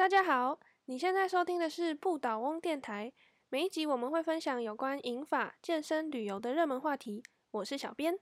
[0.00, 3.12] 大家好，你现在收听的是不倒翁电台。
[3.50, 7.22] 每一集我们会分享有关饮法、健身、旅游的热门话题。
[7.50, 8.18] 我是小编，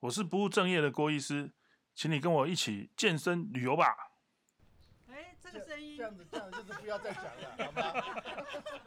[0.00, 1.52] 我是不务正业的郭医师，
[1.94, 3.94] 请你跟我一起健身旅游吧。
[5.10, 7.92] 哎，这个声音这样子，这样就是不要再讲了，好吗？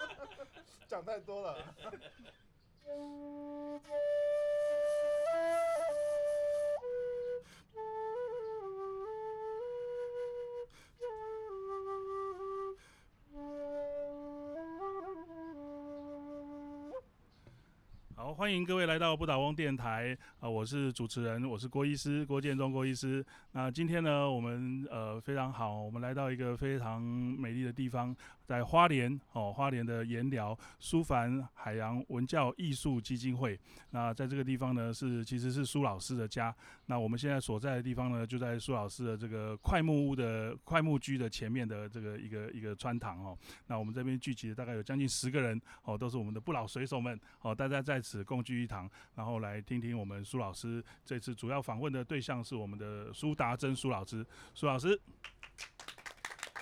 [0.90, 1.64] 讲太多了。
[18.22, 23.26] 好，欢迎各位来到不倒翁电台啊、我是主持人，我是郭医师，郭建中郭医师。
[23.52, 28.16] 那今天呢，我们呃非常好，我们来到一个非常美丽的地方，
[28.52, 33.58] 在花莲哦，花莲的颜寮苏凡海洋文教艺术基金会。
[33.92, 36.54] 那在这个地方呢，是其实是苏老师的家。
[36.88, 43.38] 那我们现在所在的地方呢，就在苏老师的这个快木屋的快木居的前面的这个一个一个穿堂哦。
[43.68, 55.00] 那我们这边聚集了大概有将近十个人哦，都是我们的不老水手们哦，大家在此共聚一堂，然后来听听我们苏老师这次主要访问的对象是我们的苏达珍苏老师，苏老师，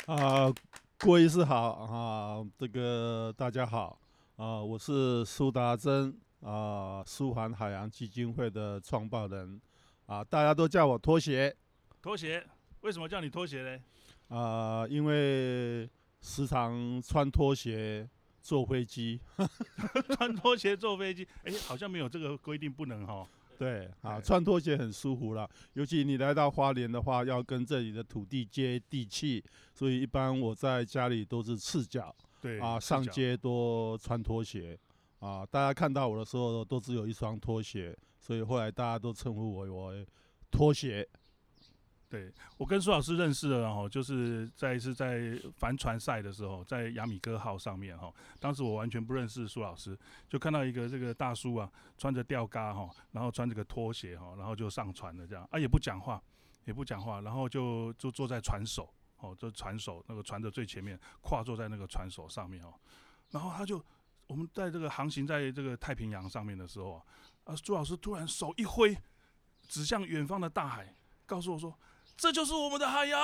[0.06, 0.54] 啊，
[1.02, 3.98] 郭医师好啊，这个大家好
[4.36, 9.62] 啊，我是苏达珍啊，苏环海洋基金会的创办人
[10.08, 11.56] 啊，大家都叫我拖鞋
[12.02, 12.46] 拖鞋，
[12.82, 13.82] 为什么叫你拖鞋嘞？
[14.28, 15.90] 啊，因为
[16.22, 18.06] 时常穿拖鞋
[18.42, 19.22] 坐飞机，
[20.18, 23.26] 穿拖鞋坐飞机，哎，好像没有这个规定不能哈。
[23.60, 25.46] 对啊，穿拖鞋很舒服啦。
[25.74, 29.44] 尤其你来到花莲的话，要跟这里的土地接地气，
[29.74, 32.16] 所以一般我在家里都是赤脚。
[32.42, 34.80] 对啊，上街多穿拖鞋
[35.20, 40.08] 啊，大家看到我的时候都只有一双拖鞋，所以后来大家都称呼我为
[40.50, 41.06] 拖鞋。
[42.10, 49.96] 对我跟苏老师认识了哈，就是在一次在帆船赛的时候，在亚米哥号上面哈，当时我完全不认识苏老师，
[50.28, 56.20] 就看到一个这个大叔啊，穿着吊嘎哈，然后穿着个拖鞋哈，然后就上船了这样啊，也不讲话，
[56.66, 62.74] 也不讲话，然后就就坐在船首哦，就船首那个船的最前面，跨坐在那个船首上面哦，
[63.30, 63.80] 然后他就
[64.26, 67.04] 我们在这个航行在这个太平洋上面的时候啊，
[67.44, 68.98] 啊，朱老师突然手一挥，
[69.68, 70.96] 指向远方的大海，
[71.28, 71.72] 告诉我说。
[72.20, 73.18] 这就是我们的海洋。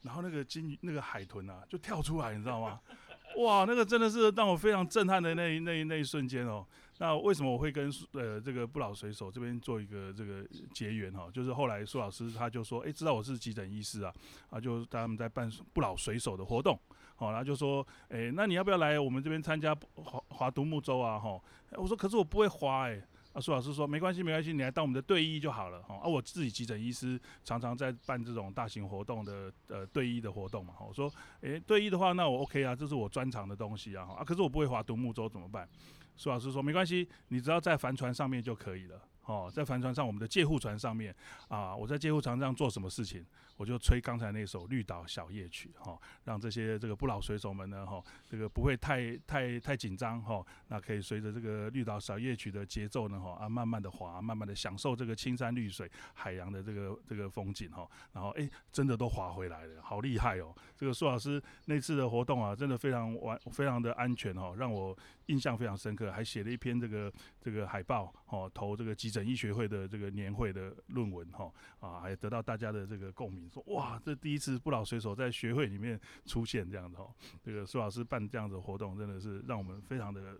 [0.00, 2.80] 然后那个金鱼、那个海豚啊，就跳出来，你知道吗？
[3.36, 6.66] 哇，那个真的是让我非常震撼的那一那一那一瞬间哦。
[6.98, 14.14] 那为什么我会跟呃这个不老水手这边做一个这个结缘哈、就是后来苏老师他就说，诶，知道我是急诊医师啊，
[14.48, 16.78] 啊，就他们在办不老水手的活动，
[17.16, 21.18] 好、然后就说，诶，那你要不要来我们这边参加划划独木舟啊？
[21.18, 21.38] 哈、
[21.72, 23.02] 我说可是我不会划诶。
[23.34, 26.00] 啊，苏老师说没关系，没关系，你来当我们的队医就好了哦。
[26.02, 30.74] 啊，我自己急诊医师常常在办这种大型活动的呃队医的活动嘛。
[30.80, 34.06] 我说，诶，队医的话，那我 OK 啊，这是我专长的东西啊。
[34.06, 35.68] 哈啊，可是我不会划独木舟怎么办？
[36.16, 39.02] 苏老师说没关系，你只要在帆船上面就可以了。
[39.24, 41.14] 哦，在帆船上，我们的借护船上面
[41.48, 43.24] 啊，我在借护船上做什么事情，
[43.56, 60.54] 我就吹刚才那首《绿岛小夜曲》哈、让这些这个不老水手们呢，哈、这个不会太太太紧张哈，那可以随着这个《绿岛小夜曲》的节奏呢，哈啊，慢慢的滑，慢慢的享受这个青山绿水、海洋的这个这个风景哈，然后哎，真的都滑回来了，好厉害哦！
[60.76, 64.96] 这个苏老师那次的活动啊，真的非常完，非常的安全哦，让我
[65.26, 71.48] 印象非常深刻，还写了一篇这个这个海报哦，投这个机整医学会的这个年会的论文哈
[71.78, 77.08] 啊，还得到大家的这个共鸣，说哇，这第一次不老水手在学会里面出现这样子哈，
[77.40, 80.36] 这个苏老师办这样的活动，真的是让我们非常的。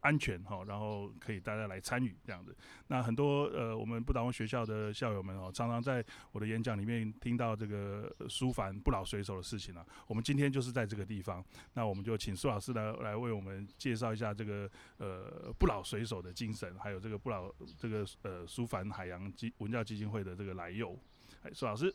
[0.00, 2.56] 安全哈，然后可以大家来参与这样子。
[2.88, 9.84] 那很多呃，我们不倒翁学校的校友们哦，常常在我的演讲里面听到这个舒凡不老水手的事情啊。
[10.06, 11.44] 我们今天就是在这个地方，
[11.74, 14.68] 那我们就请苏老师来来为我们介绍一下这个
[14.98, 20.98] 呃不老水手的精神，还有这个不老这个呃苏凡海洋基文教基金会的这个来由。
[21.42, 21.94] 哎，苏老师，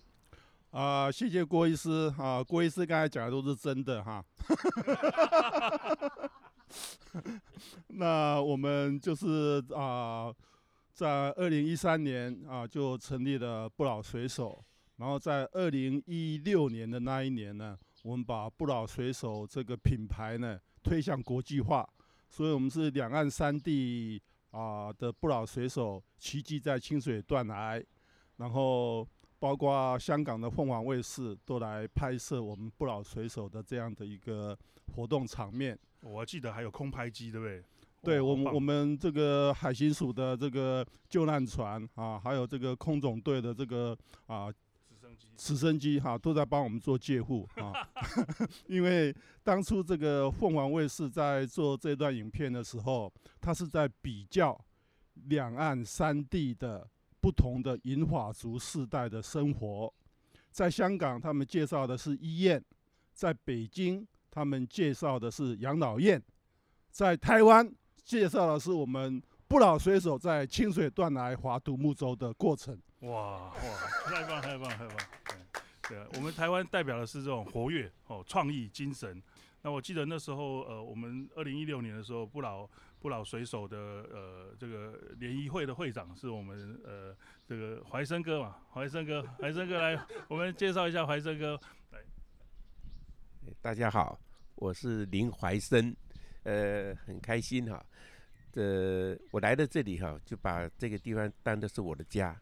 [0.72, 4.24] 啊，谢谢郭医师啊，郭医师刚才讲的都是真的哈。
[7.88, 10.34] 那我们就是啊，
[10.94, 14.64] 在二零一三年啊就成立了不老水手，
[14.98, 21.88] 然后在二零一六年的那一年呢，我们把不老水手这个品牌呢推向国际化，
[22.30, 27.84] 所以我们是两岸三地啊的不老水手齐聚在清水断崖，
[28.38, 29.08] 然后。
[29.38, 34.58] 包括香港的凤凰卫视都来拍摄我们不老水手的这样的一个
[34.96, 35.78] 活动场面。
[36.02, 37.64] 我还记得还有空拍机，对不对？
[38.02, 43.98] 对我们，我们这个海巡署的这个救难船啊，还有这个空总队的这个
[44.28, 47.74] 啊直升机直升机哈都在帮我们做借护啊，
[48.68, 54.56] 因为当初这个凤凰卫视在做这段影片的时候，它是在比较
[55.28, 56.88] 两岸三地的
[57.20, 59.92] 不同的银发族世代的生活。
[60.52, 62.62] 在香港，他们介绍的是医院；
[63.14, 66.20] 在北京，他们介绍的是养老院；
[66.92, 67.74] 在台湾，
[68.04, 72.78] 介绍的是我们不老水手在清水断崖划独木舟的过程。
[73.00, 73.54] 哇哇，
[74.04, 74.98] 太棒太棒太棒！
[75.88, 79.24] 对对啊，我们台湾代表的是这种活跃哦，创意精神。
[79.62, 87.16] 那我记得那时候呃，我们二零一六年的时候，不老不老水手的呃这个联谊会的会长是我们呃
[87.48, 91.58] 这个怀生哥嘛，怀生哥，怀生哥来，我们介绍一下怀生哥。
[91.92, 92.00] 来，
[93.62, 94.20] 大家好，
[94.56, 95.96] 我是林怀生，
[96.44, 97.86] 呃，很开心哈。
[98.52, 102.40] 这我来到这里哈，就把这个地方当的是我的家。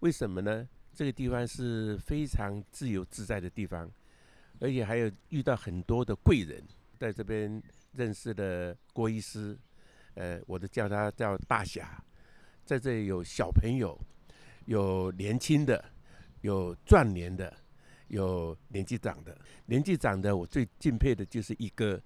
[0.00, 0.66] 为什么呢？
[0.94, 3.90] 这个地方是非常自由自在的地方，
[4.60, 6.62] 而且还有遇到很多的贵人，
[6.98, 7.62] 在这边
[7.92, 9.58] 认识的郭医师，
[10.14, 12.02] 呃，我都叫他叫大侠。
[12.64, 13.98] 在这里有小朋友，
[14.66, 15.84] 有年轻的，
[16.40, 17.54] 有壮年的，
[18.12, 19.34] 有年纪长的。
[19.64, 21.98] 年纪长的，我最敬佩的就是一个，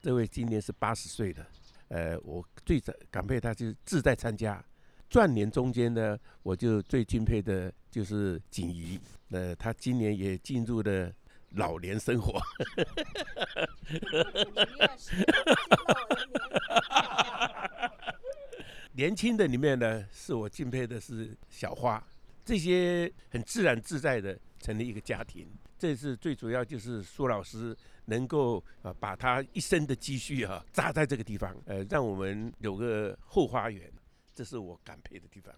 [0.00, 1.44] 这位今年是八十岁的，
[1.88, 4.64] 呃，我最感佩他就是志在参加。
[5.10, 9.00] 转年中间呢，我就最敬佩的就是锦怡，
[9.30, 11.12] 呃，他今年也进入了
[11.50, 12.40] 老年生活。
[18.92, 22.00] 年轻的里面呢，是我敬佩的是小花，
[22.44, 25.48] 这些很自然自在的成立一个家庭。
[25.78, 27.76] 这是最主要，就是苏老师
[28.06, 33.90] 能够啊，把他一生的积蓄啊，扎在这个地方，呃，让我们有个后花园。
[34.34, 35.52] 这是我感佩的地方。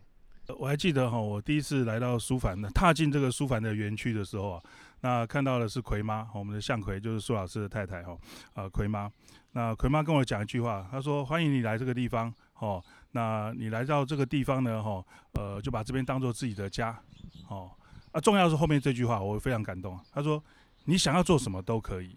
[0.58, 4.62] 我还记得哈，我第一次来到书凡的，踏进这个书凡的园区的时候啊，
[5.00, 8.19] 那看到的是葵妈，我们的向葵就是苏老师的太太哈，
[8.55, 9.11] 啊葵妈。
[9.52, 12.82] 那葵妈跟我讲一句话，她说：“欢迎你来这个地方哦，
[13.12, 15.05] 那你来到这个地方呢，哈，
[15.35, 17.00] 呃，就把这边当做自己的家，
[17.49, 17.70] 哦，
[18.12, 19.99] 啊，重要是后面这句话，我非常感动。
[20.12, 20.43] 他说：
[20.85, 22.17] 你想要做什么都可以，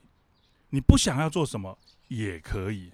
[0.70, 2.92] 你不想要做什么也可以。”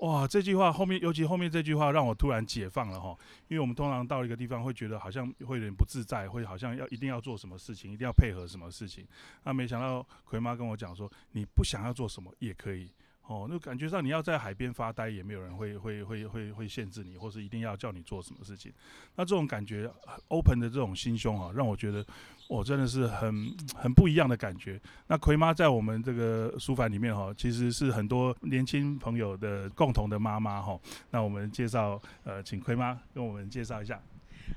[0.00, 3.14] 哇，这句话后面，尤其后面这句话让我突然解放了哈，
[3.48, 9.06] 因为我们通常到一个地方会觉得好像会有点不自在，会好像要一定要做什么事情，一定要配合什么事情。
[9.44, 12.90] 那没想到葵妈跟我讲说，你不想要做什么也可以。
[13.26, 18.72] 哦，那感觉上你要在海边发呆，也没有人会会会会会限制你，或是一定要叫你做什么事情。
[19.14, 19.88] 那这种感觉
[20.26, 22.04] ，open 的这种心胸啊，让我觉得，
[22.48, 24.80] 我真的是很很不一样的感觉。
[25.06, 30.76] 那葵妈在我们这个书房里面哈，其实是很多年轻朋友的共同的妈妈哈。
[31.12, 34.02] 那我们介绍，呃，请葵妈跟我们介绍一下。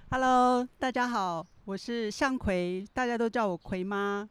[0.10, 4.28] Hello，大家好，我是向葵，大家都叫我葵妈。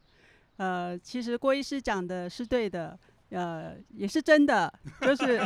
[0.57, 2.99] 呃，其实郭医师讲的是对的。
[3.33, 4.71] 呃，也是真的，
[5.01, 5.41] 就是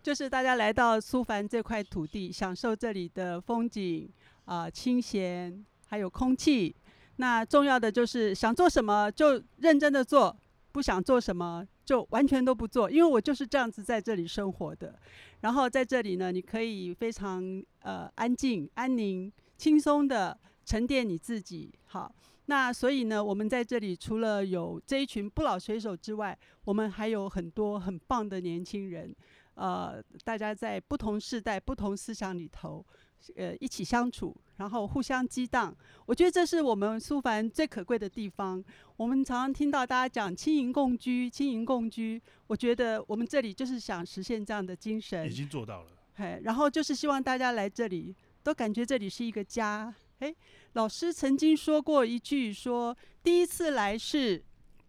[0.00, 4.08] 就是大家来到苏凡这块土地，享受这里的风景
[4.44, 6.74] 啊，清闲，还有空气。
[7.16, 10.36] 那重要的就是想做什么就认真的做，
[10.70, 12.88] 不想做什么就完全都不做。
[12.88, 14.96] 因为我就是这样子在这里生活的。
[15.40, 17.42] 然后在这里呢，你可以非常
[17.80, 21.74] 呃安静、安宁、轻松的沉淀你自己。
[21.86, 22.14] 好。
[22.46, 29.14] 那所以呢，我们在这里除了有这一群不老水手之外，我们还有很多很棒的年轻人，
[29.54, 32.86] 呃，大家在不同世代、不同思想里头，
[33.34, 35.76] 呃，一起相处，然后互相激荡。
[36.06, 38.62] 我觉得这是我们苏凡最可贵的地方。
[38.96, 42.22] 我们常常听到大家讲轻盈共居，轻盈共居。
[42.46, 45.88] 我觉得我们这里就是想实现这样的精神，已经做到了。
[46.14, 49.92] 嘿，然后就是希望大家来这里都感觉这里是一个家。
[50.18, 50.34] 哎。
[50.72, 54.44] 老师曾经说过一句：“说第一次来是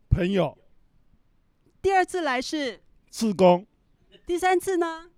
[0.10, 0.58] 朋友，
[1.82, 3.66] 第二次来是自工，
[4.26, 5.10] 第三次呢？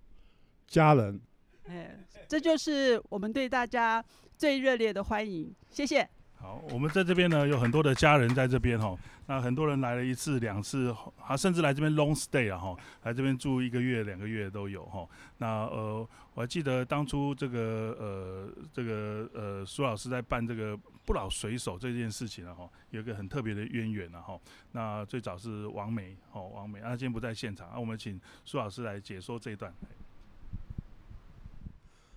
[0.68, 1.20] 家人。”
[1.66, 4.04] 哎，这就是我们对大家
[4.36, 5.52] 最热烈的欢迎。
[5.70, 6.08] 谢谢。
[6.40, 8.96] 好，我们在这边呢，有很多的家人在这边哈。
[9.26, 10.92] 那很多人来了一次、两次，
[11.22, 15.06] 啊，甚至来这边 long stay 啊哈，来这边住一个月、两个月都有哈。
[15.36, 24.40] 那呃，我还记得当初这个呃这个呃苏老师在办这个不老水手这件事情啊哈，有一个很特别的渊源啊哈。
[24.72, 29.72] 那最早是王梅哦，王梅，啊，今天不在现场，啊，我们请苏老师来解说这一段。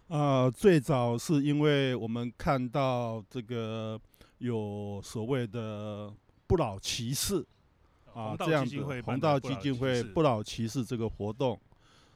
[0.08, 4.00] 啊，最早是因为我们看到这个
[4.44, 6.14] 有所谓的。
[6.46, 7.44] 不老骑士
[8.14, 11.60] 啊，这样子，红道基金会不老骑士这个活动，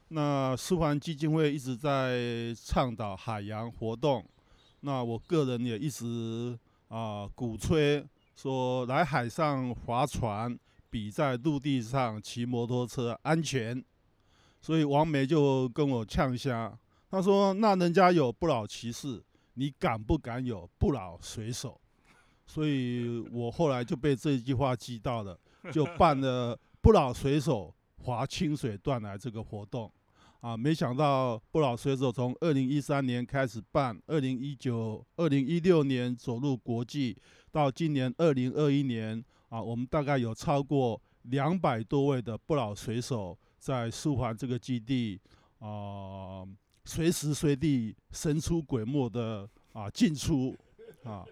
[0.08, 4.24] 那苏环基金会一直在倡导海洋活动，
[4.80, 6.56] 那我个人也一直
[6.86, 8.06] 啊鼓吹
[8.36, 10.56] 说来海上划船
[10.88, 13.82] 比在陆地上骑摩托车安全，
[14.60, 16.78] 所以王梅就跟我呛虾，
[17.10, 19.20] 他说：“那人家有不老骑士，
[19.54, 21.80] 你敢不敢有不老水手？”
[22.48, 25.38] 所以我后来就被这句话激到了，
[25.70, 29.92] 就 办了不老水手划清水断来这个活动。
[30.40, 37.16] 啊，没想到不老水手从二零一三年开始办，二零一九、二零一六年走入国际，
[37.50, 45.20] 到今年二零二一年，啊，我们大概有超过两百多位的不老水手在苏环这个基地，
[45.58, 46.46] 啊，
[46.84, 50.56] 随时随地神出鬼没的啊进出，
[51.02, 51.24] 啊，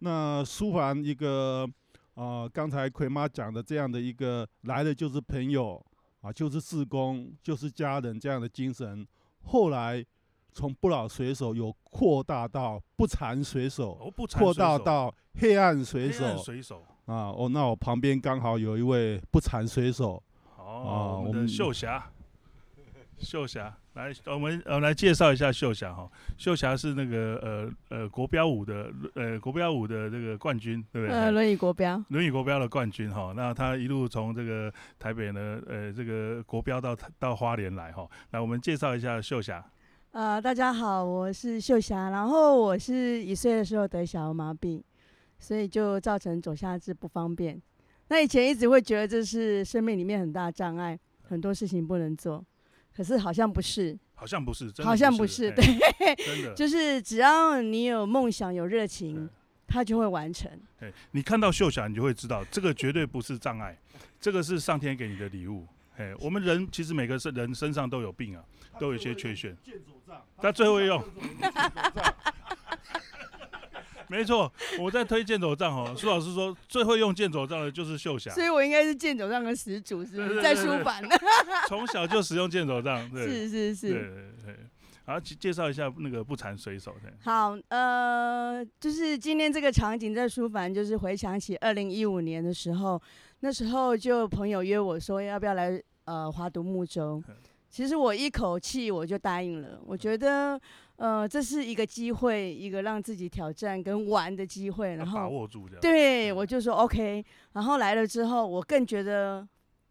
[0.00, 1.66] 那苏环一个
[2.14, 5.82] 啊，刚才葵妈讲的这样的一个来的就是朋友。
[6.22, 9.08] 啊，就是自工，就是家人这样的精神。
[9.42, 10.04] 后来
[10.52, 16.36] 从不老水手有扩大到不残水手，扩大到黑暗水手。
[16.36, 20.22] 水手啊，哦，那我旁边刚好有一位不残水手。
[20.58, 22.10] 哦，我们的秀霞。
[23.16, 26.08] 秀霞，来，我们呃来介绍一下秀霞哈。
[26.38, 31.16] 秀霞是那个呃呃国标舞的呃国标舞的这个冠军，对不对？
[31.16, 32.00] 呃，轮椅国标。
[32.08, 33.32] 轮椅国标的冠军哈。
[33.34, 38.08] 那她一路从这个台北呢，呃，这个国标到到花莲来哈。
[38.30, 39.64] 来，我们介绍一下秀霞。
[40.12, 42.10] 呃，大家好，我是秀霞。
[42.10, 44.80] 然后我是一岁的时候得小儿麻痹，
[45.38, 47.60] 所以就造成左下肢不方便。
[48.06, 52.44] 那以前一直会觉得这是生命里面很大障碍，很多事情不能做。
[52.94, 55.64] 可是好像不是，好像不是，好像不是，对，
[56.16, 59.28] 真的 就是只要你有梦想、有热情，
[59.66, 60.50] 他就会完成。
[60.78, 63.76] 对，你看到秀霞，你就会知道，这个绝对不是障碍，
[64.20, 65.66] 这个是上天给你的礼物。
[65.96, 68.42] 哎，我们人其实每个人身上都有病啊，
[68.78, 69.56] 都有一些缺陷。
[70.38, 71.02] 他最后用。
[74.10, 75.94] 没错，我在推剑走杖哦。
[75.96, 80.42] 苏老师说最会用剑走杖的就是秀霞，所以我应该是剑走杖的始祖，是不是？
[80.42, 81.00] 在书法，
[81.68, 84.08] 从小就使用剑走杖，是是是，对对
[84.44, 84.56] 对。
[85.06, 86.92] 好，介绍一下那个不缠水手。
[87.22, 93.00] 好，呃，就是今天这个场景在书房，就是回想起二零一五年的时候，
[93.40, 97.22] 那时候就朋友约我说要不要来呃华独木舟，
[97.68, 100.60] 其实我一口气我就答应了，我觉得。
[101.00, 109.48] 呃，这是一个机会，一个让自己挑战跟玩的机会，然后把握住这样对，我就说 OK，然后来了之后，我更觉得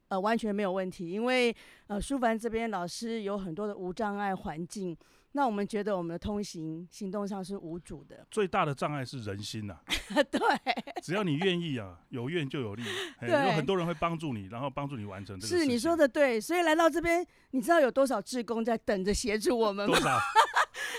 [0.09, 1.55] 呃完全没有问题，因为
[1.87, 4.95] 呃舒凡这边老师有很多的无障碍环境。
[5.31, 9.77] 那我们觉得我们的通行行动上是无阻的，最大的障碍是人心呐。
[10.29, 10.39] 对，
[11.01, 12.83] 只要你愿意啊，有愿就有力，
[13.21, 15.57] 有很多人会帮助你，然后帮助你完成这个。
[15.57, 19.95] 是你说的对，所以来到这边，你知道有多少志工在等着协助我们吗？
[19.95, 20.19] 多少？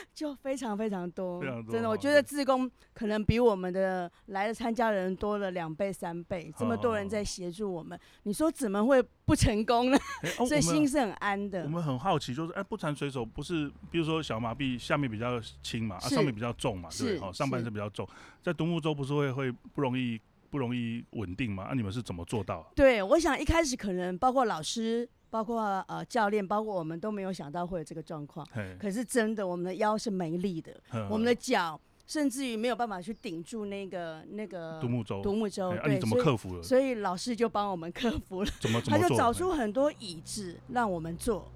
[0.15, 1.73] 就非常非常多，非常多。
[1.73, 9.99] 真的，我觉得自工可能比我们的来的参加人多了两倍三倍，这么多人在协助我们，你说怎么会不成功呢？
[10.47, 11.63] 所以心是很安的。
[11.65, 17.33] 我们很好奇，就是哎，不缠水手不是，比如说小麻痹下面比较轻嘛，啊上面比较重嘛，对不对？
[17.33, 18.09] 上半身比较重，
[18.43, 21.67] 在独木舟不是会会不容易不容易稳定嘛？
[21.69, 22.71] 那你们是怎么做到？
[22.75, 25.09] 对，我想一开始可能包括老师。
[25.31, 28.47] 包括呃教练，包括我们都没有想到会有这个状况。
[28.79, 31.81] 可是真的，我们的腰是没力的，我们的脚
[32.11, 35.23] 甚至于没有办法去顶住那个那个独木舟。
[35.23, 36.61] 独木舟，对，你怎么克服了？
[36.61, 38.51] 所以老师就帮我们克服了。
[38.59, 38.81] 怎么？
[38.91, 41.49] 他就找出很多椅子让我们坐。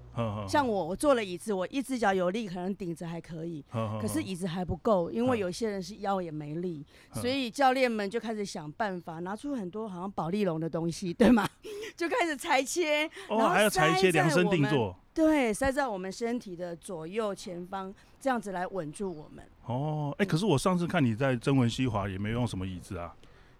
[0.47, 3.61] 像我，我坐了椅子，我一只脚有力，可能顶着还可以。
[4.01, 6.85] 可是椅子还不够，因为有些人是腰也没力，
[7.15, 11.45] 所以教练们就开始想办法，拿出很多好像保利龙的东西， 对吗？
[11.97, 14.95] 就开始裁切，然后还要裁切量身定做。
[15.13, 19.45] 对，塞在我们身体的左右前方，这样子来稳住我们。
[19.65, 23.13] 哦，哎，可是我上次看你在曾文西华也没用什么椅子啊。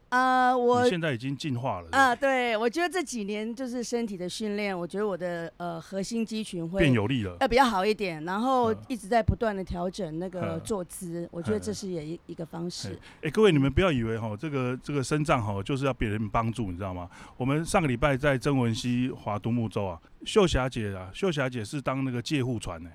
[0.10, 2.16] 呃，我现在已经进化了啊！
[2.16, 12.98] 对，我觉得这几年就是身体的训练，我觉得我的呃核心肌群会变有力了，呃比较好一点，然后一直在不断的调整那个坐姿，我觉得这是也一一个方式。
[13.24, 17.10] 哎，各位你们不要以为哈，这个这个身障哈就是要别人帮助，你知道吗？
[17.36, 22.90] 我们上个礼拜在曾文溪华独木舟啊，秀霞姐啊，秀霞姐是当那个借护船呢。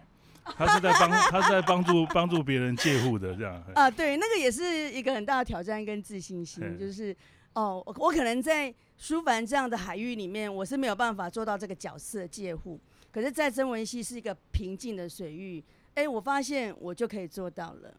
[0.56, 3.62] 他是在帮， 他是在帮助帮助别人借护的这样。
[3.74, 7.14] 啊，对，那个也是一个很大的挑战跟自信心，就是
[7.54, 12.78] 哦，我可能在舒凡这样的海域里面，我是没有办法做到这个角色借护，
[13.12, 15.62] 可是，在曾文溪是一个平静的水域。
[15.94, 17.92] 哎，我发现我就可以做到了。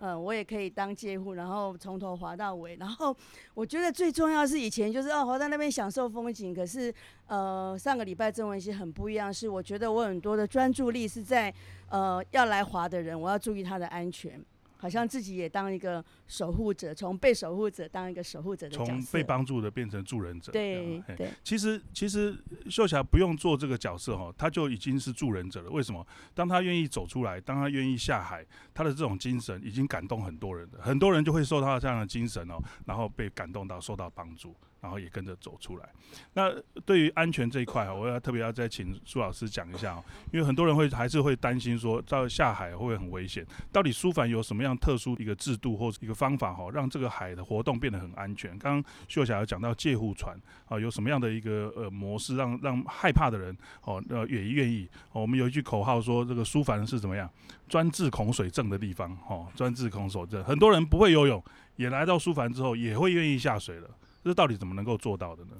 [0.00, 2.76] 嗯，我也可以当借户，然后从头滑到尾。
[2.76, 3.14] 然后
[3.52, 6.54] 我觉得最重要是以前就是哦，滑在那边享受风景。
[6.54, 6.94] 可是
[7.26, 11.52] 呃，上个礼拜曾文熙很不一样，是我觉得我很多的专注力是在
[11.88, 14.40] 呃要来滑的人，我要注意他的安全。
[14.82, 18.76] 好像自己也当一个守护者，从被守护者当一个守护者的。
[18.76, 20.50] 从被帮助的变成助人者。
[20.50, 22.36] 对对，其实其实
[22.68, 25.70] 秀霞不用做这个角色哈，她就已经是助人者了。
[25.70, 26.04] 为什么？
[26.34, 30.80] 当她愿意走出来，当她愿意下海，她的这种精神已经感动很多人了。
[30.82, 35.88] 很多人就会受到这样的精神哦，然后被感动到，受到帮助，然后也跟着走出来。
[36.34, 36.52] 那
[36.84, 43.46] 对于安全这一块，我要特别要再请苏老师讲一下哦，因为很多人会还是会担心说，到下海会不会很危险？
[43.70, 48.50] 到底苏凡有什么样特殊一个制度或一个方法哈，让这个海的活动变得很安全？
[48.58, 50.36] 刚刚秀霞有讲到借护船
[50.66, 57.30] 啊，有什么样的一个呃模式让让害怕的人哦呃也愿意、我们有一句口号说，这个苏凡是怎么样
[57.68, 60.42] 专治恐水症的地方哦，专治恐水症。
[60.42, 61.42] 很多人不会游泳，
[61.76, 63.88] 也来到苏凡之后也会愿意下水了。
[64.24, 65.50] 这到底怎么能够做到的呢？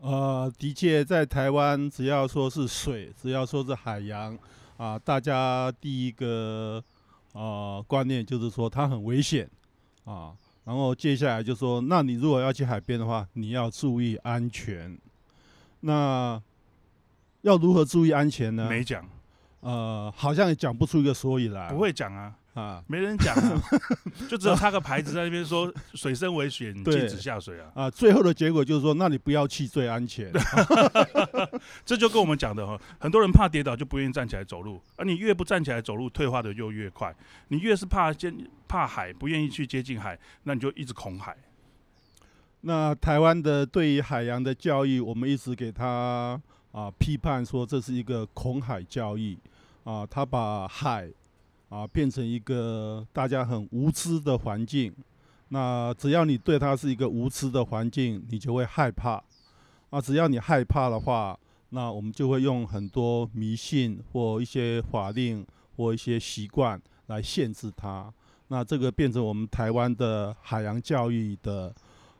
[0.00, 4.38] 呃，的确，在台湾，只要说是水，只要说是海洋，
[4.76, 6.82] 啊，大家第一个
[7.32, 9.48] 呃观念就是说它很危险
[10.04, 10.34] 啊。
[10.64, 14.98] 然后接下来就说，那你如果要去海边的话，你要注意安全。
[15.80, 16.42] 那
[17.42, 18.68] 要如何注意安全呢？
[18.68, 19.08] 没讲，
[19.60, 21.70] 呃，好像也讲不出一个所以来。
[21.70, 22.34] 不会讲啊。
[22.56, 23.62] 啊没人讲啊，
[24.28, 27.70] 就只有插个牌子在那边说水深为险，禁止下水啊。
[27.74, 30.32] 啊，最后的结果就是说，那你不要去最安全。
[31.84, 37.14] 这就跟我们讲的哈，很多人怕跌倒就不愿意站起来走路，而你越不站起来走路，退化的就越快。
[37.48, 38.32] 你越是怕接
[38.66, 41.36] 怕海，不愿意去接近海，那你就一直恐海。
[42.62, 46.40] 那台湾的对于海洋的教育，我们一直给他
[46.72, 49.38] 啊批判说这是一个恐海教育
[49.84, 51.08] 啊，他把海
[51.68, 54.94] 啊变成一个大家很无知的环境。
[55.48, 59.22] 那只要你对它是一个无知的环境，你就会害怕
[59.90, 60.00] 啊。
[60.00, 61.38] 只要你害怕的话，
[61.70, 65.46] 那我们就会用很多迷信或一些法令
[65.76, 68.12] 或一些习惯来限制它。
[68.48, 71.74] 那这个变成我们台湾的海洋教育的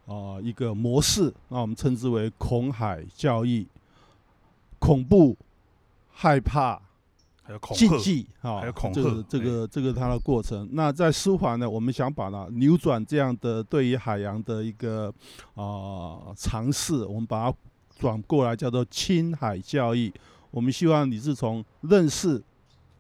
[0.07, 3.67] 啊、一个模式，那我们称之为恐海教育，
[4.79, 5.37] 恐怖、
[6.13, 6.81] 害怕、
[7.47, 10.69] 还有恐吓，禁忌啊，还有恐这个吓这个这个它的过程。
[10.73, 15.15] 那在舒缓呢，我们想把它扭转这样的对于海洋的一个
[15.55, 17.57] 啊尝试，我们把它
[17.97, 20.13] 转过来叫做亲海教育。
[20.51, 22.43] 我们希望你是从认识、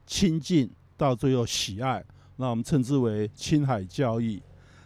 [0.06, 2.04] 亲近到最后喜爱，
[2.37, 4.40] 那我们称之为亲海教育。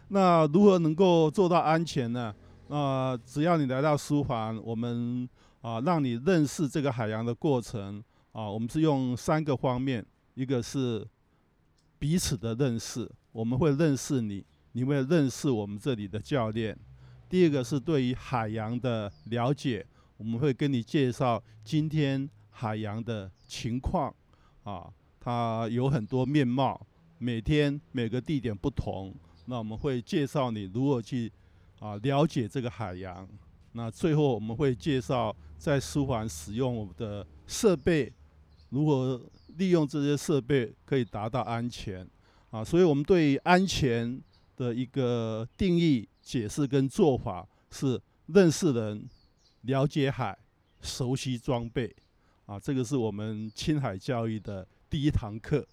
[0.08, 2.34] 那如何能够做到安全呢？
[2.68, 5.28] 那、只要你来到舒缓，我们
[5.60, 11.06] 啊让你认识这个海洋的过程啊，我们是用三个方面，一个是
[11.98, 16.78] 彼此的认识，我们会认识你，你会认识我们这里的教练。
[17.28, 24.14] 第二个是对于海洋的了解，我们会跟你介绍今天海洋的情况
[24.64, 26.86] 啊，它有很多面貌，
[27.18, 29.14] 每天每个地点不同，
[29.46, 31.30] 那我们会介绍你如何去
[31.78, 33.28] 啊了解这个海洋。
[33.72, 38.12] 那最后我们会介绍在舒缓使用我们的设备，
[38.70, 39.20] 如何
[39.56, 42.06] 利用这些设备可以达到安全
[42.50, 42.64] 啊。
[42.64, 44.20] 所以我们对安全
[44.56, 49.08] 的一个定义、解释跟做法是认识人、
[49.62, 50.36] 了解海、
[50.80, 51.94] 熟悉装备
[52.46, 52.58] 啊。
[52.58, 55.66] 这个是我们青海教育的第一堂课。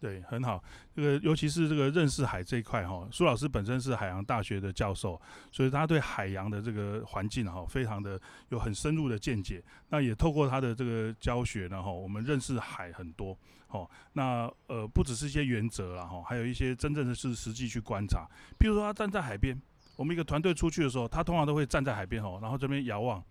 [0.00, 0.62] 对，很好。
[0.94, 9.62] 这个尤其是这个认识海这一块哈，苏老师本身是海洋大学的教授，所以他对海洋的这个环境哈，非常的有很深入的见解。
[9.88, 13.36] 那也透过他的这个教学呢哈，我们认识海很多。
[13.68, 18.26] 哦，那呃不只是一些原则啦哈，还有一些真正的是实际去观察。
[18.58, 19.60] 譬如说他站在海边，
[19.96, 23.22] 我们一个团队出去的时候，他通常都会站在海边哦，然后这边遥望。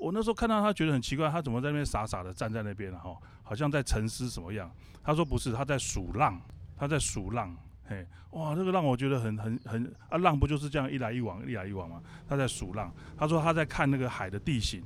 [0.00, 4.70] 我那时候看到他觉得很奇怪，他怎么在那边傻傻的站在那边哈，好像在沉思什么样。
[5.04, 6.40] 他说不是，他在数浪，
[6.76, 7.54] 他在数浪。
[7.86, 12.00] 嘿，哇，这个浪我觉得很很很啊，浪不就是这样一来一往，一来一往吗？
[12.26, 12.90] 他在数浪。
[13.18, 14.82] 他说他在看那个海的地形，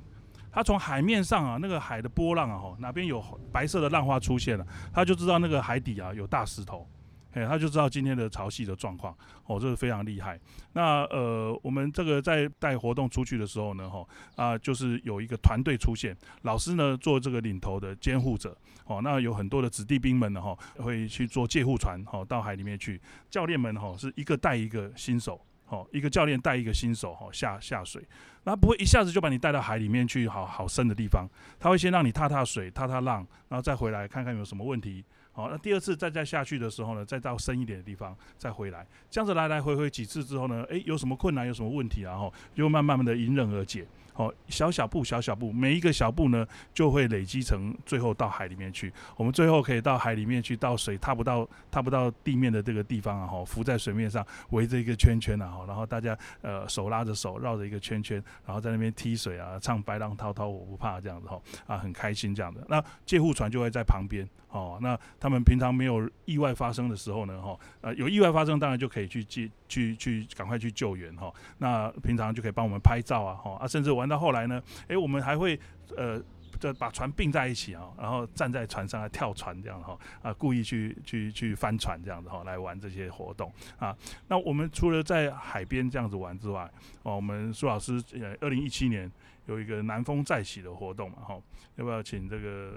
[0.51, 3.23] 他从海面上啊，那个海的波浪啊，吼，哪边有
[3.53, 6.89] 白色的浪花出现了，他就知道那个海底啊有大石头。
[7.35, 9.13] 嘿，他就知道今天的潮汐的状况，
[9.47, 10.39] 哦，这个非常厉害。
[10.73, 23.01] 那呃，我们这个在带活动出去的时候呢，哈啊，就是有一个团队出现，老师呢做这个领头的监护者，哦，那有很多的子弟兵们呢，哈，会去做借护船，哦，到海里面去。
[23.29, 28.01] 教练们，哈，是一个带一个新手，哦，一个教练带一个新手，哈，下下水，
[28.45, 35.05] 那不会一下子就把你带到海里面去，好好深的地方，他会先让你踏踏水，踏踏浪，然后再回来看看有什么问题。
[35.37, 42.03] 好，那第二次再再下去的时候呢，再到深一点的地方再回来，这样子来来回回几次之后呢，诶，有什么困难，有什么问题？
[42.03, 43.85] 然后又慢慢的迎刃而解。
[44.15, 48.93] 哦，小小步小小步，每一个小步呢就会累积成最后到海里面去。
[49.17, 62.65] 我们最后可以到海里面去，到水踏不到踏不到地面的这个地方啊，哈，浮在水面上围着一个圈圈啊，然后大家呃手拉着手绕着一个圈圈，然后在那边踢水啊，唱白浪滔滔我不怕这样子哈，啊，很开心这样的。
[62.69, 71.33] 那借护船就会在旁边哦，那他们平常没有意外发生的时候呢，哈，呃，有意外发生当然就可以去接去去赶快去救援哈。
[71.59, 75.59] 那平常就可以帮我们拍照啊，哈啊，甚至玩到后来呢，诶，我们还会
[75.97, 76.23] 呃。
[76.61, 83.95] 就把船并在一起啊，然后站在船上来跳船这样哈啊，故意去去去翻船这样子哈，来玩这些活动啊。
[84.29, 86.71] 那我们除了在海边这样子玩之外，
[87.03, 89.11] 哦，我们苏老师呃，二零一七年
[89.47, 91.37] 有一个南风再起的活动嘛哈，
[91.75, 92.73] 要不要请这个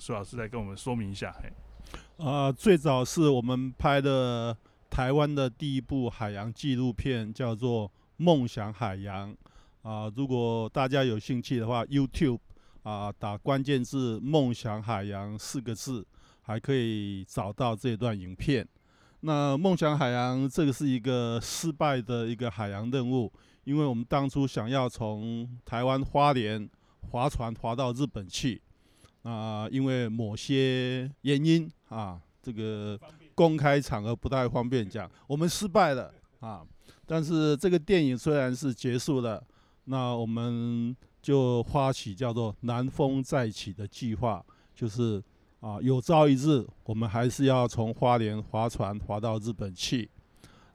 [0.00, 1.30] 苏老师来跟我们说明一下？
[1.42, 1.52] 嘿，
[2.24, 4.56] 啊，最早是我们拍的
[4.90, 9.32] 台湾的第一部海洋纪录片，叫做《梦想海洋》
[9.82, 10.12] 啊。
[10.16, 12.40] 如果大家有兴趣的话，YouTube。
[12.84, 16.06] 啊，打关键字“梦想海洋”四个字，
[16.40, 18.66] 还可以找到这段影片。
[19.20, 23.30] 那“梦想海洋”这个是一个失败的一个海洋任务，
[23.64, 26.66] 因为我们当初想要从台湾花莲
[27.10, 28.62] 划船划到日本去，
[29.22, 32.98] 啊，因为某些原因啊，这个
[33.38, 36.66] 公开场合不太方便讲，我们失败了啊。
[37.06, 39.40] 但是这个电影虽然是结束了，
[39.84, 40.96] 那我们。
[41.20, 45.22] 就发起叫做“南风再起”的计划，就是
[45.60, 50.08] 啊，有朝一日我们还是要从花莲划船划到日本去。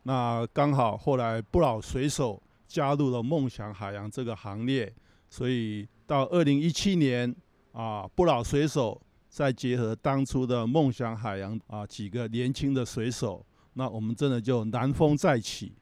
[0.04, 4.94] 那刚好后来不老水手加入了梦想海洋这个行列，
[5.30, 7.34] 所以到二零一七年
[7.72, 9.02] 啊，不老水手
[9.34, 13.44] 再结合当初的梦想海洋啊几个年轻的水手，
[13.74, 15.74] 那我们真的就南风再起。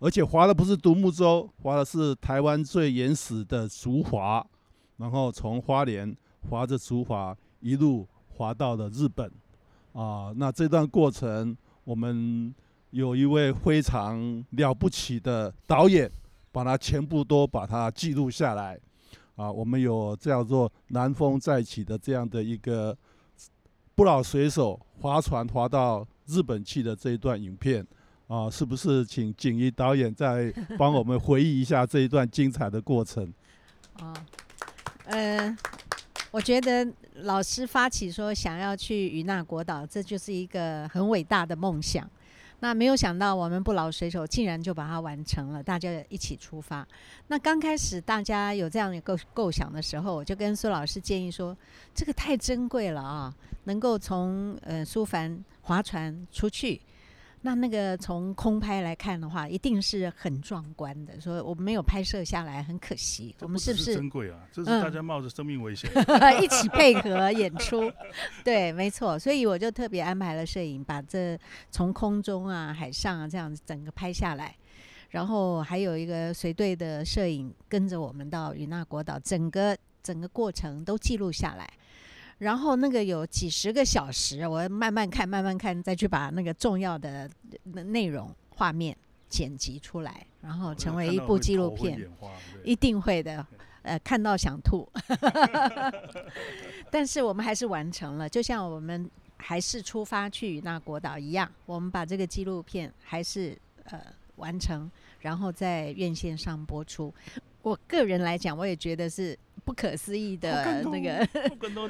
[0.00, 4.44] 而且划的不是独木舟，划的是台湾最原始的竹筏，
[4.96, 6.12] 然后从花莲
[6.50, 9.30] 划着竹筏一路划到了日本，
[9.92, 12.52] 啊，那这段过程我们
[12.90, 16.10] 有一位非常了不起的导演，
[16.50, 18.76] 把它全部都把它记录下来，
[19.38, 22.94] 啊，我们有叫做“南风再起”的这样的一个
[23.94, 27.86] 不老水手划船划到日本去的这一段影片。
[28.26, 33.32] 啊，是不是请景怡导演再帮我们回忆一下这一段精彩的过程？
[34.00, 34.12] 啊，
[35.06, 35.56] 呃，
[36.30, 36.86] 我觉得
[37.22, 42.06] 老师发起说想要去与那国岛，这就是一个很伟大的梦想。
[42.60, 46.86] 那没有想到我们不老水手竟然就把它完成了，大家一起出发。
[47.28, 51.56] 那刚开始大家有这样的构构想的时候，我就跟苏老师建议说，
[51.94, 56.80] 这个太珍贵了啊，能够从呃苏凡划船出去。
[57.42, 61.20] 那那个从空拍来看的话，一定是很壮观的。
[61.20, 63.34] 说我们没有拍摄下来，很可惜。
[63.40, 64.40] 我们是不是珍贵啊？
[64.52, 65.90] 这是大家冒着生命危险
[66.42, 67.90] 一起配合演出。
[68.44, 69.18] 对，没错。
[69.18, 71.38] 所以我就特别安排了摄影，把这
[71.70, 74.54] 从空中啊、海上啊这样子整个拍下来。
[75.10, 81.66] 然后还有一个随队的摄影跟着我们到与那国岛，整个整个过程都记录下来。
[82.38, 87.28] 然后那个有几十个小时，我慢慢看，慢慢看，再去把那个重要的
[87.64, 88.96] 内容画面
[89.28, 92.08] 剪辑出来，然后成为一部纪录片，
[92.62, 93.44] 一定会的。
[93.82, 94.86] 呃，看到想吐，
[96.90, 104.00] 但是我们还是完成了，就像我们还是出发去那国岛一样，我们把这个纪录片还是呃
[104.36, 107.12] 完成，然后在院线上播出。
[107.62, 109.36] 我个人来讲，我也觉得是。
[109.68, 110.98] 不可思议的那个，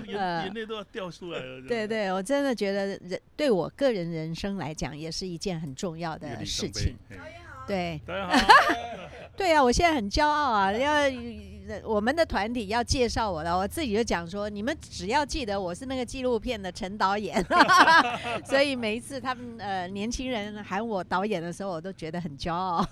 [0.04, 0.10] 眼
[0.46, 1.62] 眼泪都要掉出来了。
[1.68, 6.96] 对对，我真的觉得人对我个人人生来讲，也是一件很重要的事情。
[7.68, 8.00] 对，
[9.38, 10.72] 对啊，我现在很骄傲啊！
[10.72, 11.02] 要
[11.84, 17.40] 我们的团体要介绍我了，我自己就讲说，你们只要记得我是那个纪录片的陈导演。
[18.44, 22.84] 所以每一次他们呃年轻人喊我导演的时候，我都觉得很骄傲。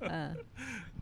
[0.00, 0.36] 嗯。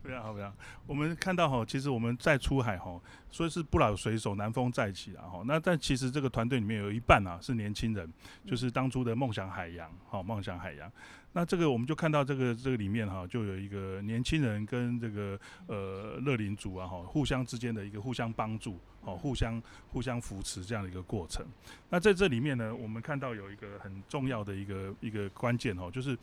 [0.03, 0.53] 非常好，非常。
[0.87, 5.43] 我们看到哈，其实我们在出海哈，所以是不老水手，南风再起啊哈。
[5.47, 8.13] 那但其实这个团队里面有一半啊是年轻人，
[8.45, 10.91] 就是当初的梦想海洋，好梦想海洋。
[11.35, 21.47] 那这个我们就看到这个这个里面哈，就有一个年轻人跟这个呃乐龄族啊哈，互相之间的一个互相帮助，哦，互相互相扶持这样的一个过程。
[21.89, 26.19] 那在这里面呢，我们看到有一个很重要的一个一个关键哦，就是。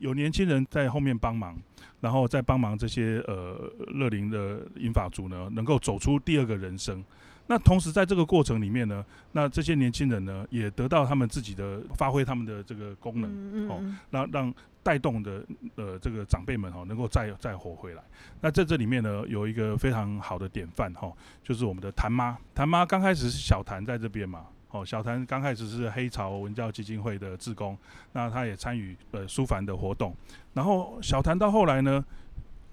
[0.00, 1.56] 有年轻人在后面帮忙，
[2.00, 7.04] 然后再帮忙这些呃乐龄的银发族呢，能够走出第二个人生。
[7.46, 13.30] 那同时在这个过程里面呢，那这些年轻人呢也得到他们自己的发挥他们的这个功能，
[13.68, 18.02] 哦嗯嗯让让带动的呃这个长辈们哈、能够再再活回来。
[18.40, 22.38] 那在这里面呢，有一个非常好的典范哈、就是我们的谭妈。
[22.54, 27.76] 谭妈刚开始是小谭在这边嘛，哦，小谭刚开始是黑潮文教基金会的志工，
[28.12, 30.14] 那他也参与呃书凡的活动。
[30.54, 32.04] 然后小谭到后来呢，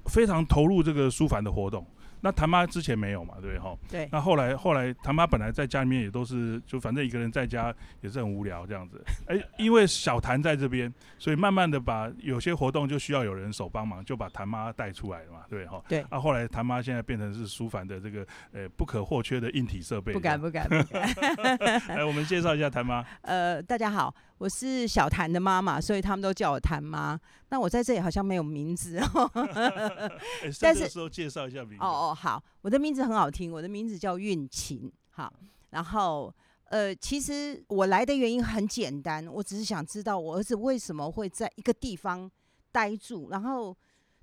[0.05, 1.86] 非常投入这个书凡的活动。
[2.21, 3.77] 那谭妈之前没有嘛，对不对哈？
[3.89, 9.01] 对，那后来后来，谭妈本来在家里面也都是，就反正一个人在家也是很无聊这样子。
[9.27, 15.82] 哎，因为小谭在这边，所以慢慢的把有些活动就需要有人手帮忙，就把谭妈带出来了嘛，对哈？
[15.88, 20.13] 对啊，后来谭妈现在变成是舒凡的这个呃不可或缺的硬体设备。
[20.13, 21.08] 不敢不敢不敢。
[21.88, 23.06] 来，我们介绍一下谭妈。
[23.21, 27.19] 呃，大家好，我是小谭的妈妈，所以他们都叫我谭妈。
[27.50, 29.32] 那我在这里好像没有名字哦。
[29.36, 31.84] 哎， 但是时候介绍一下名字。
[31.84, 34.91] 哦哦，好，我的名字很好听，我的名字叫运琴。
[35.10, 35.34] 好，
[35.71, 36.34] 然后
[36.65, 42.30] 呃，其实我来的原因很简单，我只是想知道我儿子为什么会在一个地方
[42.71, 43.76] 待住，然后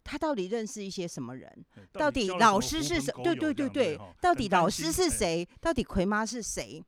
[0.04, 1.50] 他到底认识一些什么人。
[1.76, 3.12] 哎到底老师是谁？
[3.24, 5.48] 对对对对，到底老师是谁？
[5.60, 6.80] 到底葵妈是谁？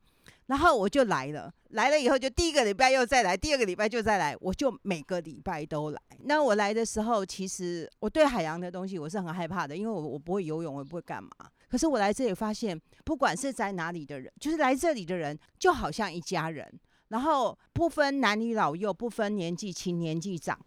[0.46, 6.00] 然后我就来了，来了以后就第一个礼拜又再来，第二个礼拜就再来，我就每个礼拜都来。
[6.24, 11.30] 那我来的时候，其实我对海洋的东西我是很害怕的，因为我我不会游泳，我也不会干嘛。
[11.68, 16.72] 可是我来这里发现，不管是在哪里的人，就是来这里的人，就好像一家人，
[17.08, 20.58] 然后不分男女老幼，不分年纪轻年纪长。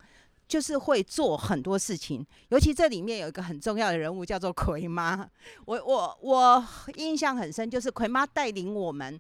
[0.50, 5.30] 就是会做很多事情，尤其这里面有一个很重要的人物叫做葵妈，
[5.68, 9.20] 我我我印象很深，就是葵妈带领我们，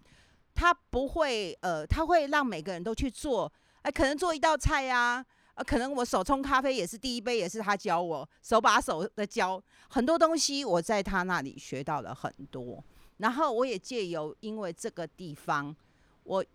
[0.53, 12.83] 他不会呃，他会让每个人都去做，哎、可能做一道菜呀、呃，可能我手冲咖啡也是第一杯，也是他教我，手把手的教，很多东西我在他那里学到了很多，
[13.17, 15.75] 然后我也借由因为这个地方，
[16.23, 16.45] 我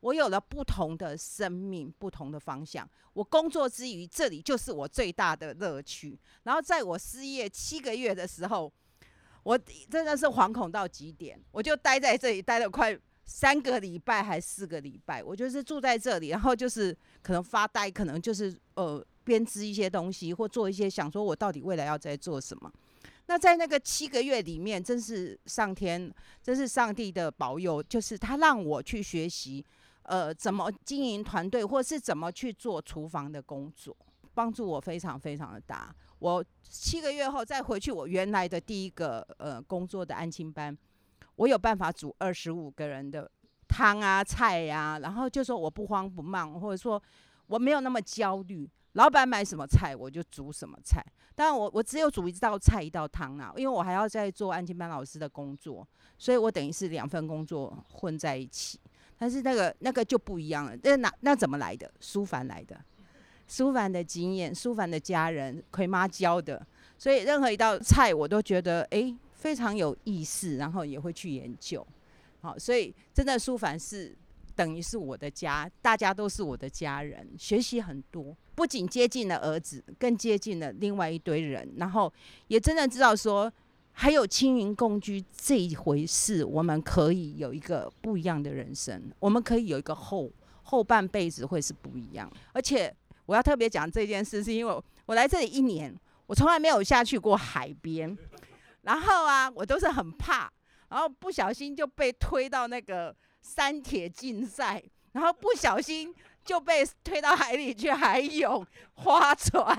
[0.00, 2.88] 我有了不同的生命，不同的方向。
[3.14, 6.18] 我工作之余，这里就是我最大的乐趣。
[6.42, 8.70] 然后在我失业七个月的时候，
[9.42, 9.56] 我
[9.88, 22.70] 真的是惶恐到极点，我就待在这里待了快三个礼拜还四个礼拜，我就是住在这里，然后就是可能发呆，可能就是呃编织一些东西，或做一些想说我到底未来要在做什么。
[23.26, 29.64] 那在那个七个月里面，真是上天，真是上帝的保佑，就是他让我去学习，
[30.02, 33.96] 呃，怎么经营团队，或是怎么去做厨房的工作，
[34.34, 35.94] 帮助我非常非常的大。
[36.18, 40.76] 我七个月后再回去我原来的第一个呃工作的安亲班，
[41.36, 43.30] 我有办法煮二十五个人的
[43.68, 47.02] 汤啊菜呀、然后就说我不慌不忙，或者说
[47.46, 51.04] 我没有那么焦虑，老板买什么菜我就煮什么菜。
[51.34, 58.78] 当然我我只有煮一道菜一道汤啊，因为我还要在做安亲班老师的工作，所以我等于是两份工作混在一起。
[59.18, 61.90] 但是那个那个就不一样了，那那那怎么来的？
[62.00, 62.78] 苏凡来的，
[63.48, 66.64] 苏凡的经验，苏凡的家人，葵妈教的，
[66.98, 71.86] 所以任何一道菜我都觉得诶非常有意思，然后也会去研究。
[72.40, 74.16] 好，所以真的书凡是
[74.56, 82.10] 等于是我的家，大家都是我的家人，学习很多，不仅接近了儿子，更接近了另外一堆人，然后
[82.48, 83.52] 也真的知道说。
[83.96, 90.28] 还有青云共居这一回事，我们可以有一个不一样的人生，我们可以有一个后
[90.64, 92.28] 后半辈子会是不一样。
[92.52, 92.92] 而且
[93.24, 95.94] 我要特别讲这件事，是因为我来这里一年，
[96.26, 98.18] 我从来没有下去过海边，
[98.84, 100.50] 然后啊，我都是很怕，
[100.88, 109.76] 然后不小心就被推到那个山铁竞赛，然后不小心就被推到海里去海泳、划船。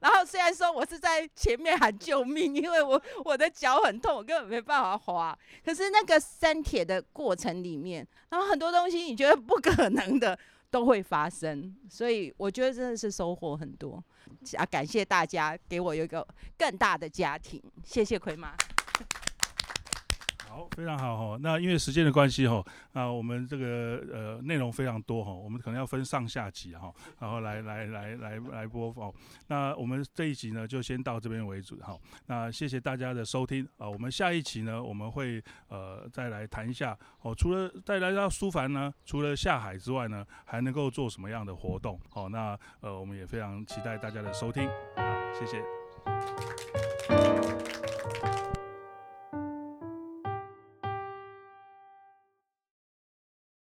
[0.00, 5.38] 然后虽然说我是在前面喊救命，因为我我的脚很痛，我根本没办法划。
[5.64, 10.38] 可是那个山铁的过程里面，然后很多东西你觉得不可能的
[10.70, 14.02] 都会发生，所以我觉得真的是收获很多。
[14.56, 16.26] 啊，感谢大家给我有一个
[16.58, 18.54] 更大的家庭，谢谢葵妈。
[20.56, 21.38] 好，非常好哈。
[21.42, 26.90] 那因为时间的关系哈，那我们这个呃内容非常多哈，我们可能要分上下集哈，
[27.20, 29.12] 然后来来来来来播放。
[29.48, 31.94] 那我们这一集呢就先到这边为止哈。
[32.24, 42.00] 那谢谢大家的收听啊，我们下一期呢我们会呃再来谈一下哦，除了再来到苏凡呢，除了下海之外呢，还能够做什么样的活动？
[42.08, 44.66] 好，那呃我们也非常期待大家的收听，
[44.96, 45.02] 好，
[45.38, 46.85] 谢谢。